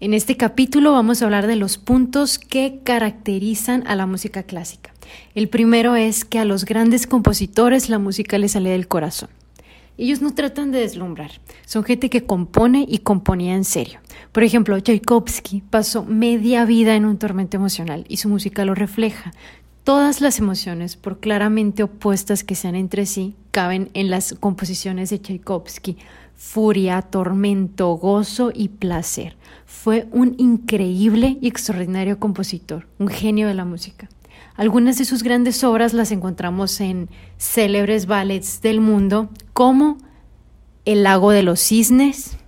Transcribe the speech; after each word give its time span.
En 0.00 0.14
este 0.14 0.36
capítulo 0.36 0.92
vamos 0.92 1.20
a 1.20 1.24
hablar 1.24 1.48
de 1.48 1.56
los 1.56 1.76
puntos 1.76 2.38
que 2.38 2.78
caracterizan 2.84 3.84
a 3.88 3.96
la 3.96 4.06
música 4.06 4.44
clásica. 4.44 4.94
El 5.34 5.48
primero 5.48 5.96
es 5.96 6.24
que 6.24 6.38
a 6.38 6.44
los 6.44 6.64
grandes 6.64 7.08
compositores 7.08 7.88
la 7.88 7.98
música 7.98 8.38
les 8.38 8.52
sale 8.52 8.70
del 8.70 8.86
corazón. 8.86 9.28
Ellos 9.96 10.22
no 10.22 10.32
tratan 10.32 10.70
de 10.70 10.78
deslumbrar, 10.78 11.32
son 11.66 11.82
gente 11.82 12.10
que 12.10 12.24
compone 12.24 12.86
y 12.88 12.98
componía 12.98 13.56
en 13.56 13.64
serio. 13.64 13.98
Por 14.30 14.44
ejemplo, 14.44 14.78
Tchaikovsky 14.78 15.64
pasó 15.68 16.04
media 16.04 16.64
vida 16.64 16.94
en 16.94 17.04
un 17.04 17.18
tormento 17.18 17.56
emocional 17.56 18.04
y 18.08 18.18
su 18.18 18.28
música 18.28 18.64
lo 18.64 18.76
refleja. 18.76 19.32
Todas 19.82 20.20
las 20.20 20.38
emociones, 20.38 20.94
por 20.94 21.18
claramente 21.18 21.82
opuestas 21.82 22.44
que 22.44 22.54
sean 22.54 22.76
entre 22.76 23.04
sí, 23.04 23.34
caben 23.50 23.90
en 23.94 24.10
las 24.10 24.34
composiciones 24.38 25.10
de 25.10 25.18
Tchaikovsky. 25.18 25.96
Furia, 26.40 27.02
tormento, 27.02 27.88
gozo 27.94 28.52
y 28.54 28.68
placer. 28.68 29.36
Fue 29.66 30.06
un 30.12 30.36
increíble 30.38 31.36
y 31.40 31.48
extraordinario 31.48 32.20
compositor, 32.20 32.86
un 33.00 33.08
genio 33.08 33.48
de 33.48 33.54
la 33.54 33.64
música. 33.64 34.08
Algunas 34.54 34.98
de 34.98 35.04
sus 35.04 35.24
grandes 35.24 35.64
obras 35.64 35.94
las 35.94 36.12
encontramos 36.12 36.80
en 36.80 37.10
célebres 37.38 38.06
ballets 38.06 38.62
del 38.62 38.80
mundo 38.80 39.30
como 39.52 39.98
El 40.84 41.02
lago 41.02 41.32
de 41.32 41.42
los 41.42 41.58
cisnes, 41.58 42.38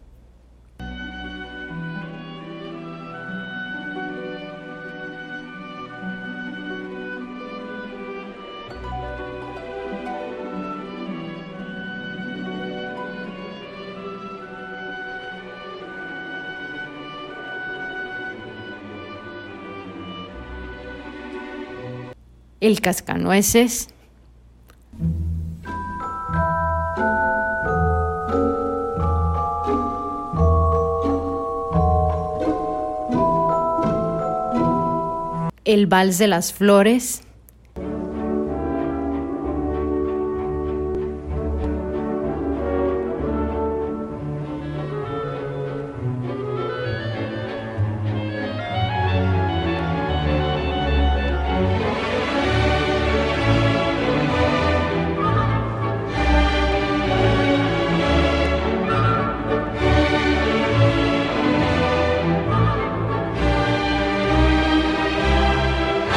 el 22.60 22.80
cascanueces, 22.80 23.88
el 35.64 35.86
vals 35.86 36.18
de 36.18 36.26
las 36.26 36.52
flores, 36.52 37.22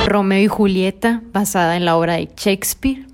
Romeo 0.05 0.43
y 0.43 0.47
Julieta, 0.47 1.21
basada 1.31 1.77
en 1.77 1.85
la 1.85 1.95
obra 1.95 2.13
de 2.15 2.29
Shakespeare. 2.35 3.07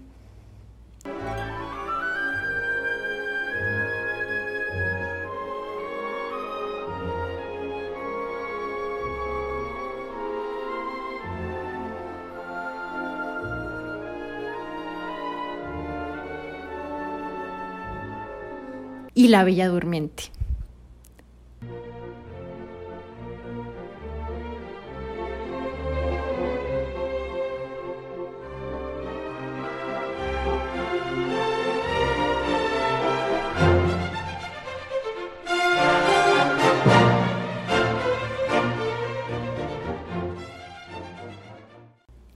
Y 19.13 19.27
La 19.27 19.43
Bella 19.43 19.67
Durmiente. 19.67 20.38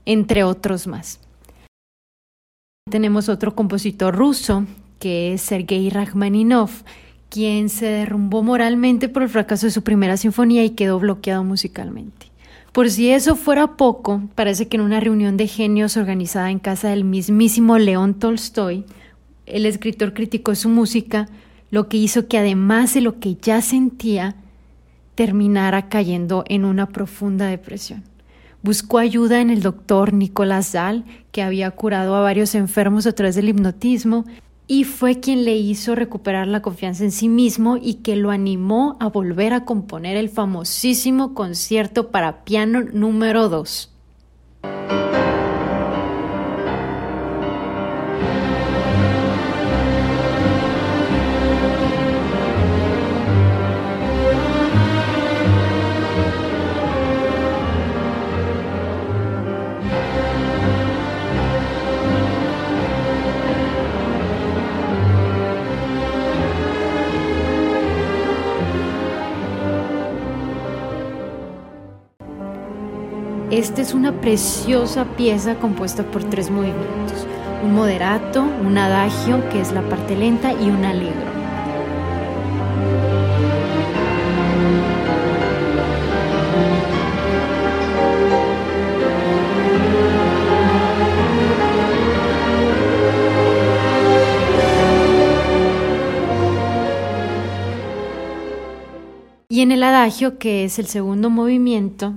Entre 0.06 0.44
otros 0.44 0.86
más. 0.86 1.20
Tenemos 2.90 3.28
otro 3.28 3.54
compositor 3.54 4.14
ruso, 4.14 4.66
que 4.98 5.34
es 5.34 5.42
Sergei 5.42 5.90
Rachmaninoff, 5.90 6.82
quien 7.30 7.68
se 7.68 7.86
derrumbó 7.86 8.42
moralmente 8.42 9.08
por 9.08 9.22
el 9.22 9.28
fracaso 9.28 9.66
de 9.66 9.72
su 9.72 9.82
primera 9.82 10.16
sinfonía 10.16 10.64
y 10.64 10.70
quedó 10.70 10.98
bloqueado 11.00 11.42
musicalmente. 11.44 12.30
Por 12.72 12.90
si 12.90 13.10
eso 13.10 13.36
fuera 13.36 13.76
poco, 13.76 14.22
parece 14.34 14.68
que 14.68 14.76
en 14.76 14.82
una 14.82 15.00
reunión 15.00 15.36
de 15.36 15.46
genios 15.46 15.96
organizada 15.96 16.50
en 16.50 16.58
casa 16.58 16.88
del 16.88 17.04
mismísimo 17.04 17.78
León 17.78 18.14
Tolstoy, 18.14 18.84
el 19.46 19.66
escritor 19.66 20.12
criticó 20.12 20.54
su 20.54 20.68
música, 20.68 21.28
lo 21.70 21.88
que 21.88 21.96
hizo 21.96 22.28
que 22.28 22.38
además 22.38 22.94
de 22.94 23.00
lo 23.00 23.20
que 23.20 23.36
ya 23.36 23.62
sentía, 23.62 24.36
terminara 25.14 25.88
cayendo 25.88 26.44
en 26.48 26.64
una 26.64 26.88
profunda 26.88 27.46
depresión. 27.46 28.02
Buscó 28.64 28.96
ayuda 28.96 29.42
en 29.42 29.50
el 29.50 29.60
doctor 29.60 30.14
Nicolás 30.14 30.72
Dahl, 30.72 31.04
que 31.32 31.42
había 31.42 31.70
curado 31.72 32.14
a 32.14 32.22
varios 32.22 32.54
enfermos 32.54 33.06
a 33.06 33.12
través 33.12 33.34
del 33.34 33.50
hipnotismo, 33.50 34.24
y 34.66 34.84
fue 34.84 35.20
quien 35.20 35.44
le 35.44 35.54
hizo 35.54 35.94
recuperar 35.94 36.48
la 36.48 36.62
confianza 36.62 37.04
en 37.04 37.12
sí 37.12 37.28
mismo 37.28 37.76
y 37.76 37.96
que 37.96 38.16
lo 38.16 38.30
animó 38.30 38.96
a 39.00 39.08
volver 39.08 39.52
a 39.52 39.66
componer 39.66 40.16
el 40.16 40.30
famosísimo 40.30 41.34
concierto 41.34 42.10
para 42.10 42.42
piano 42.44 42.80
número 42.80 43.50
2. 43.50 43.93
Esta 73.50 73.82
es 73.82 73.94
una 73.94 74.20
preciosa 74.20 75.04
pieza 75.16 75.56
compuesta 75.56 76.02
por 76.02 76.24
tres 76.24 76.50
movimientos, 76.50 77.26
un 77.62 77.74
moderato, 77.74 78.42
un 78.42 78.76
adagio, 78.78 79.48
que 79.50 79.60
es 79.60 79.70
la 79.72 79.82
parte 79.82 80.16
lenta, 80.16 80.52
y 80.52 80.70
un 80.70 80.84
allegro. 80.84 81.34
Y 99.48 99.60
en 99.60 99.70
el 99.70 99.84
adagio, 99.84 100.38
que 100.38 100.64
es 100.64 100.80
el 100.80 100.86
segundo 100.86 101.30
movimiento, 101.30 102.14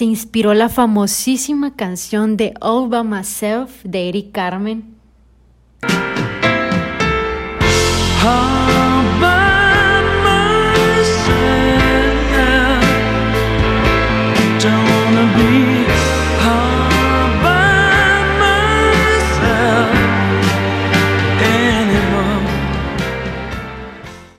se 0.00 0.06
inspiró 0.06 0.54
la 0.54 0.70
famosísima 0.70 1.76
canción 1.76 2.38
de 2.38 2.54
All 2.62 2.88
By 2.88 3.04
Myself 3.04 3.84
de 3.84 4.08
Eric 4.08 4.32
Carmen. 4.32 4.94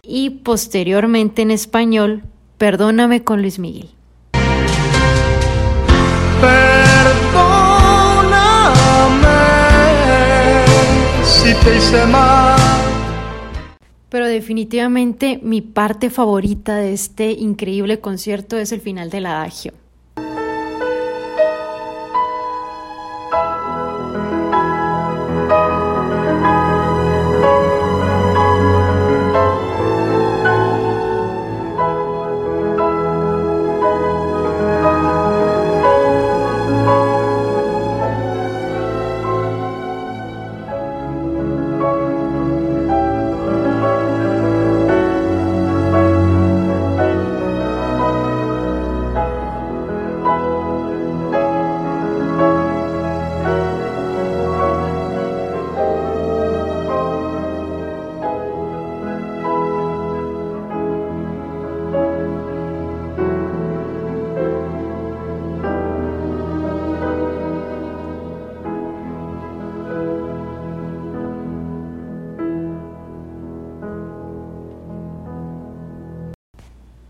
y 0.02 0.30
posteriormente 0.32 1.44
en 1.44 1.52
español 1.52 2.24
Perdóname 2.58 3.24
con 3.24 3.42
Luis 3.44 3.60
Miguel. 3.60 4.01
Pero 14.10 14.26
definitivamente 14.26 15.40
mi 15.42 15.62
parte 15.62 16.10
favorita 16.10 16.76
de 16.76 16.94
este 16.94 17.32
increíble 17.32 18.00
concierto 18.00 18.58
es 18.58 18.72
el 18.72 18.82
final 18.82 19.10
del 19.10 19.26
adagio. 19.26 19.74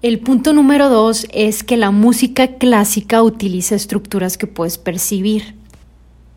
El 0.01 0.18
punto 0.18 0.51
número 0.51 0.89
dos 0.89 1.27
es 1.31 1.63
que 1.63 1.77
la 1.77 1.92
música 1.92 2.56
clásica 2.56 3.21
utiliza 3.21 3.75
estructuras 3.75 4.36
que 4.36 4.48
puedes 4.48 4.80
percibir. 4.80 5.53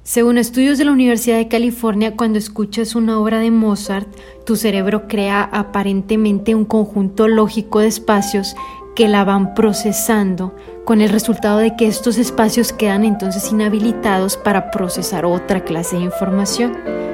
Según 0.03 0.37
estudios 0.37 0.77
de 0.77 0.85
la 0.85 0.93
Universidad 0.93 1.39
de 1.39 1.49
California, 1.49 2.15
cuando 2.15 2.39
escuchas 2.39 2.95
una 2.95 3.19
obra 3.19 3.39
de 3.39 3.51
Mozart, 3.51 4.07
tu 4.45 4.57
cerebro 4.57 5.09
crea 5.09 5.49
aparentemente 5.51 6.55
un 6.55 6.67
conjunto 6.67 7.27
lógico 7.27 7.81
de 7.81 7.87
espacios 7.87 8.55
que 8.95 9.09
la 9.09 9.25
van 9.25 9.55
procesando, 9.55 10.55
con 10.85 11.01
el 11.01 11.09
resultado 11.09 11.57
de 11.57 11.75
que 11.75 11.87
estos 11.87 12.19
espacios 12.19 12.71
quedan 12.75 13.07
entonces 13.07 13.51
inhabilitados 13.51 14.37
para 14.37 14.71
procesar 14.71 15.25
otra 15.25 15.65
clase 15.65 15.97
de 15.97 16.03
información. 16.03 17.14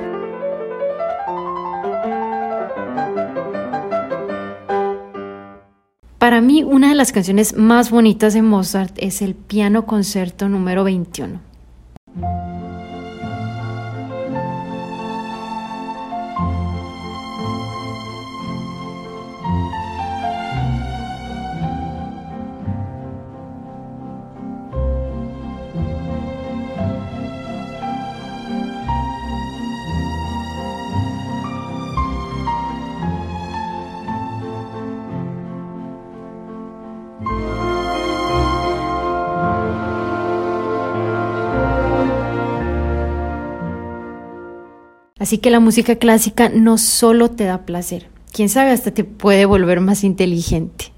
Para 6.30 6.42
mí, 6.42 6.62
una 6.62 6.90
de 6.90 6.94
las 6.94 7.10
canciones 7.10 7.56
más 7.56 7.90
bonitas 7.90 8.34
de 8.34 8.42
Mozart 8.42 8.94
es 8.98 9.20
el 9.20 9.34
Piano 9.34 9.84
Concerto 9.84 10.48
número 10.48 10.84
21. 10.84 11.49
Así 45.20 45.38
que 45.38 45.50
la 45.50 45.60
música 45.60 45.96
clásica 45.96 46.48
no 46.48 46.78
solo 46.78 47.30
te 47.30 47.44
da 47.44 47.66
placer, 47.66 48.08
quién 48.32 48.48
sabe, 48.48 48.70
hasta 48.70 48.90
te 48.90 49.04
puede 49.04 49.44
volver 49.44 49.80
más 49.80 50.02
inteligente. 50.02 50.92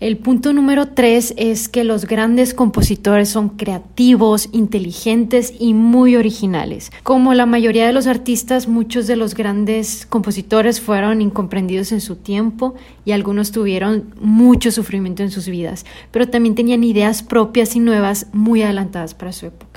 El 0.00 0.18
punto 0.18 0.52
número 0.52 0.88
tres 0.88 1.32
es 1.36 1.68
que 1.68 1.84
los 1.84 2.06
grandes 2.06 2.54
compositores 2.54 3.28
son 3.28 3.50
creativos, 3.50 4.48
inteligentes 4.50 5.54
y 5.60 5.74
muy 5.74 6.16
originales. 6.16 6.90
Como 7.04 7.34
la 7.34 7.46
mayoría 7.46 7.86
de 7.86 7.92
los 7.92 8.08
artistas, 8.08 8.66
muchos 8.66 9.06
de 9.06 9.14
los 9.14 9.36
grandes 9.36 10.04
compositores 10.04 10.80
fueron 10.80 11.22
incomprendidos 11.22 11.92
en 11.92 12.00
su 12.00 12.16
tiempo 12.16 12.74
y 13.04 13.12
algunos 13.12 13.52
tuvieron 13.52 14.12
mucho 14.20 14.72
sufrimiento 14.72 15.22
en 15.22 15.30
sus 15.30 15.46
vidas, 15.46 15.86
pero 16.10 16.26
también 16.26 16.56
tenían 16.56 16.82
ideas 16.82 17.22
propias 17.22 17.76
y 17.76 17.78
nuevas 17.78 18.26
muy 18.32 18.62
adelantadas 18.62 19.14
para 19.14 19.30
su 19.30 19.46
época. 19.46 19.71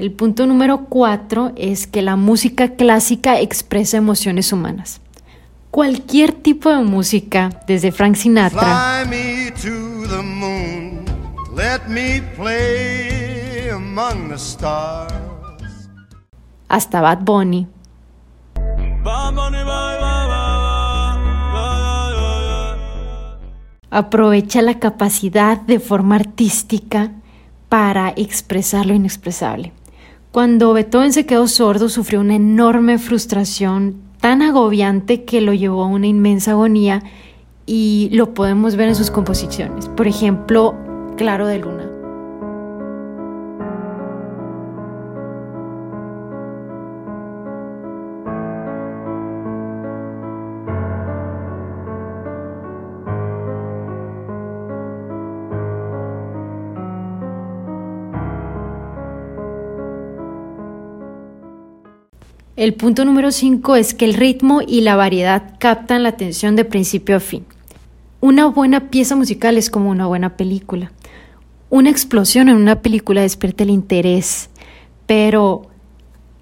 El 0.00 0.12
punto 0.12 0.46
número 0.46 0.86
cuatro 0.86 1.52
es 1.56 1.86
que 1.86 2.00
la 2.00 2.16
música 2.16 2.70
clásica 2.70 3.38
expresa 3.38 3.98
emociones 3.98 4.50
humanas. 4.50 5.02
Cualquier 5.70 6.32
tipo 6.32 6.70
de 6.70 6.82
música, 6.82 7.50
desde 7.66 7.92
Frank 7.92 8.14
Sinatra 8.14 9.04
hasta 16.66 17.00
Bad 17.02 17.18
Bunny. 17.18 17.66
Aprovecha 23.90 24.62
la 24.62 24.78
capacidad 24.78 25.60
de 25.60 25.78
forma 25.78 26.14
artística 26.14 27.12
para 27.68 28.14
expresar 28.16 28.86
lo 28.86 28.94
inexpresable. 28.94 29.74
Cuando 30.32 30.72
Beethoven 30.72 31.12
se 31.12 31.26
quedó 31.26 31.48
sordo, 31.48 31.88
sufrió 31.88 32.20
una 32.20 32.36
enorme 32.36 32.98
frustración 32.98 33.96
tan 34.20 34.42
agobiante 34.42 35.24
que 35.24 35.40
lo 35.40 35.52
llevó 35.54 35.82
a 35.82 35.88
una 35.88 36.06
inmensa 36.06 36.52
agonía 36.52 37.02
y 37.66 38.10
lo 38.12 38.32
podemos 38.32 38.76
ver 38.76 38.88
en 38.90 38.94
sus 38.94 39.10
composiciones. 39.10 39.88
Por 39.88 40.06
ejemplo, 40.06 40.76
Claro 41.16 41.48
de 41.48 41.58
Luna. 41.58 41.79
El 62.60 62.74
punto 62.74 63.06
número 63.06 63.32
5 63.32 63.76
es 63.76 63.94
que 63.94 64.04
el 64.04 64.12
ritmo 64.12 64.60
y 64.60 64.82
la 64.82 64.94
variedad 64.94 65.54
captan 65.58 66.02
la 66.02 66.10
atención 66.10 66.56
de 66.56 66.66
principio 66.66 67.16
a 67.16 67.20
fin. 67.20 67.46
Una 68.20 68.48
buena 68.48 68.90
pieza 68.90 69.16
musical 69.16 69.56
es 69.56 69.70
como 69.70 69.88
una 69.88 70.06
buena 70.06 70.36
película. 70.36 70.92
Una 71.70 71.88
explosión 71.88 72.50
en 72.50 72.56
una 72.56 72.82
película 72.82 73.22
despierta 73.22 73.62
el 73.62 73.70
interés, 73.70 74.50
pero 75.06 75.69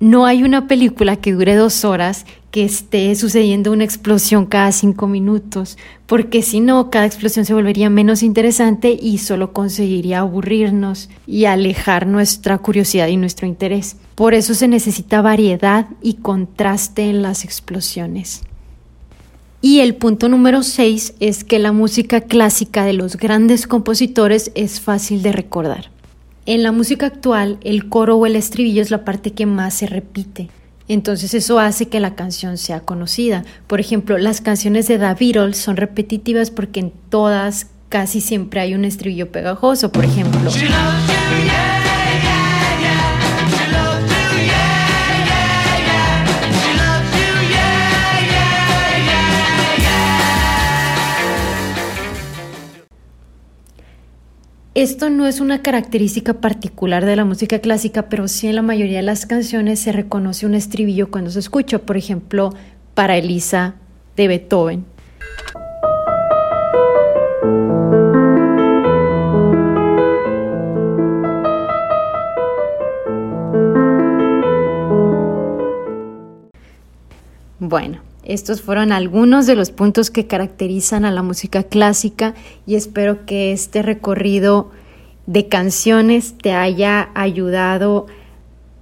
no 0.01 0.27
hay 0.27 0.45
una 0.45 0.69
película 0.69 1.17
que 1.17 1.33
dure 1.33 1.57
dos 1.57 1.85
horas 1.85 2.25
que 2.51 2.65
esté 2.65 3.15
sucediendo 3.15 3.73
una 3.73 3.85
explosión 3.85 4.47
cada 4.47 4.73
cinco 4.73 5.07
minutos, 5.07 5.77
porque 6.07 6.43
si 6.43 6.61
no, 6.61 6.89
cada 6.89 7.05
explosión 7.05 7.45
se 7.45 7.53
volvería 7.53 7.91
menos 7.91 8.23
interesante 8.23 8.97
y 9.01 9.19
solo 9.19 9.53
conseguiría 9.53 10.21
aburrirnos 10.21 11.11
y 11.27 11.45
alejar 11.45 12.07
nuestra 12.07 12.59
curiosidad 12.59 13.09
y 13.09 13.17
nuestro 13.17 13.47
interés. 13.47 13.97
Por 14.15 14.35
eso 14.35 14.55
se 14.55 14.69
necesita 14.69 15.21
variedad 15.21 15.87
y 16.01 16.15
contraste 16.15 17.11
en 17.11 17.23
las 17.23 17.45
explosiones. 17.45 18.43
Y 19.61 19.81
el 19.81 19.97
punto 19.97 20.29
número 20.29 20.63
6 20.63 21.15
es 21.19 21.43
que 21.43 21.59
la 21.59 21.73
música 21.73 22.21
clásica 22.21 22.85
de 22.85 22.93
los 22.93 23.17
grandes 23.17 23.67
compositores 23.67 24.53
es 24.55 24.81
fácil 24.81 25.23
de 25.23 25.33
recordar. 25.33 25.91
En 26.49 26.63
la 26.63 26.73
música 26.73 27.05
actual, 27.05 27.59
el 27.61 27.91
coro 27.91 28.17
o 28.17 28.25
el 28.25 28.35
estribillo 28.35 28.81
es 28.81 28.91
la 28.91 29.05
parte 29.05 29.33
que 29.33 29.45
más 29.45 29.75
se 29.75 29.87
repite. 29.87 30.49
Entonces 30.89 31.35
eso 31.35 31.59
hace 31.59 31.89
que 31.89 32.01
la 32.01 32.15
canción 32.15 32.57
sea 32.57 32.81
conocida. 32.81 33.45
Por 33.67 33.81
ejemplo, 33.81 34.17
las 34.17 34.41
canciones 34.41 34.89
de 34.89 34.99
The 34.99 35.13
Beatles 35.13 35.59
son 35.59 35.77
repetitivas 35.77 36.51
porque 36.51 36.81
en 36.81 36.93
todas 37.11 37.67
casi 37.91 38.23
siempre 38.23 38.61
hay 38.61 38.73
un 38.73 38.87
estribillo 38.87 39.31
pegajoso, 39.31 39.93
por 39.93 40.07
ejemplo. 40.07 40.51
Esto 54.79 55.11
no 55.11 55.27
es 55.27 55.41
una 55.41 55.61
característica 55.61 56.35
particular 56.35 57.05
de 57.05 57.17
la 57.17 57.25
música 57.25 57.59
clásica, 57.59 58.09
pero 58.09 58.29
sí 58.29 58.47
en 58.47 58.55
la 58.55 58.63
mayoría 58.63 58.99
de 58.99 59.03
las 59.03 59.27
canciones 59.27 59.81
se 59.81 59.91
reconoce 59.91 60.47
un 60.47 60.55
estribillo 60.55 61.11
cuando 61.11 61.33
se 61.33 61.41
escucha, 61.41 61.81
por 61.81 61.97
ejemplo, 61.97 62.55
para 62.95 63.17
Elisa 63.17 63.75
de 64.17 64.29
Beethoven. 64.29 64.85
Bueno, 77.59 78.08
estos 78.29 78.61
fueron 78.61 78.93
algunos 78.93 79.47
de 79.47 79.57
los 79.57 79.71
puntos 79.71 80.11
que 80.11 80.27
caracterizan 80.27 81.07
a 81.07 81.11
la 81.11 81.23
música 81.23 81.63
clásica 81.63 82.35
y 82.67 82.75
espero 82.75 83.25
que 83.25 83.53
este 83.53 83.81
recorrido 83.81 84.71
de 85.27 85.49
canciones 85.49 86.35
te 86.37 86.53
haya 86.53 87.09
ayudado 87.15 88.07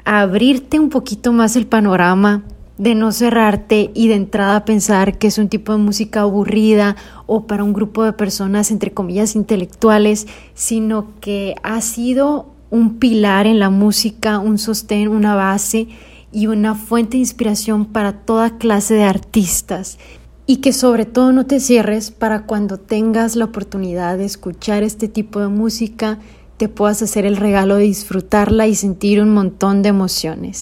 a 0.05 0.21
abrirte 0.21 0.81
un 0.81 0.91
poquito 0.91 1.33
más 1.33 1.55
el 1.55 1.67
panorama, 1.67 2.43
de 2.77 2.95
no 2.95 3.11
cerrarte 3.13 3.91
y 3.95 4.09
de 4.09 4.17
entrada 4.17 4.65
pensar 4.65 5.17
que 5.17 5.29
es 5.29 5.39
un 5.39 5.49
tipo 5.49 5.73
de 5.73 5.79
música 5.79 6.23
aburrida 6.23 6.97
o 7.27 7.47
para 7.47 7.65
un 7.65 7.73
grupo 7.73 8.05
de 8.05 8.13
personas 8.13 8.71
entre 8.71 8.93
comillas 8.93 9.35
intelectuales, 9.35 10.27
sino 10.55 11.07
que 11.21 11.55
ha 11.63 11.81
sido 11.81 12.47
un 12.71 12.99
pilar 12.99 13.47
en 13.47 13.61
la 13.61 13.71
música, 13.71 14.41
un 14.41 14.59
sostén, 14.59 15.09
una 15.09 15.35
base 15.35 15.89
y 16.37 16.49
una 16.49 16.75
fuente 16.75 17.13
de 17.13 17.21
inspiración 17.21 17.87
para 17.87 18.13
toda 18.13 18.59
clase 18.59 18.93
de 18.93 19.05
artistas 19.05 19.97
y 20.45 20.59
que 20.59 20.75
sobre 20.75 21.07
todo 21.07 21.33
no 21.33 21.47
te 21.47 21.61
cierres 21.61 22.11
para 22.11 22.45
cuando 22.45 22.77
tengas 22.79 23.37
la 23.37 23.47
oportunidad 23.47 24.19
de 24.19 24.27
escuchar 24.27 24.83
este 24.83 25.09
tipo 25.09 25.41
de 25.41 25.49
música 25.49 26.19
te 26.59 26.69
puedas 26.69 27.01
hacer 27.01 27.25
el 27.25 27.39
regalo 27.39 27.77
de 27.77 27.85
disfrutarla 27.85 28.67
y 28.67 28.75
sentir 28.75 29.23
un 29.23 29.33
montón 29.33 29.81
de 29.83 29.89
emociones. 29.89 30.61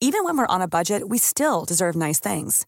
Even 0.00 0.22
when 0.22 0.36
we're 0.36 0.46
on 0.46 0.62
a 0.62 0.68
budget, 0.68 1.02
we 1.08 1.18
still 1.18 1.64
deserve 1.66 1.96
nice 1.96 2.20
things. 2.20 2.66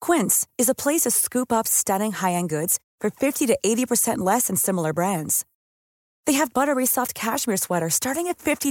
Quince 0.00 0.46
is 0.56 0.68
a 0.68 0.74
place 0.74 1.00
to 1.00 1.10
scoop 1.10 1.50
up 1.50 1.66
stunning 1.66 2.12
high-end 2.12 2.48
goods 2.48 2.78
for 3.00 3.10
50 3.10 3.46
to 3.46 3.58
80% 3.60 4.18
less 4.18 4.46
than 4.46 4.56
similar 4.56 4.92
brands. 4.92 5.44
They 6.26 6.34
have 6.34 6.52
buttery 6.52 6.86
soft 6.86 7.12
cashmere 7.12 7.56
sweaters 7.56 7.94
starting 7.94 8.28
at 8.28 8.38
$50 8.38 8.70